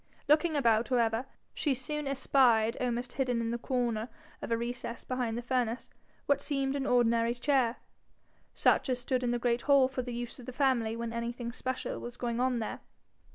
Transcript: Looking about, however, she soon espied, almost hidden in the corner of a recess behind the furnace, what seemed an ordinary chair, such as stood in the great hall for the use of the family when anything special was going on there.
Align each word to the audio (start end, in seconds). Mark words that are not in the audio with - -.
Looking 0.27 0.55
about, 0.55 0.89
however, 0.89 1.27
she 1.53 1.75
soon 1.75 2.07
espied, 2.07 2.75
almost 2.81 3.13
hidden 3.13 3.39
in 3.39 3.51
the 3.51 3.59
corner 3.59 4.09
of 4.41 4.51
a 4.51 4.57
recess 4.57 5.03
behind 5.03 5.37
the 5.37 5.43
furnace, 5.43 5.91
what 6.25 6.41
seemed 6.41 6.75
an 6.75 6.87
ordinary 6.87 7.35
chair, 7.35 7.75
such 8.55 8.89
as 8.89 8.97
stood 8.99 9.21
in 9.21 9.29
the 9.29 9.37
great 9.37 9.61
hall 9.69 9.87
for 9.87 10.01
the 10.01 10.11
use 10.15 10.39
of 10.39 10.47
the 10.47 10.53
family 10.53 10.95
when 10.95 11.13
anything 11.13 11.51
special 11.51 11.99
was 11.99 12.17
going 12.17 12.39
on 12.39 12.57
there. 12.57 12.79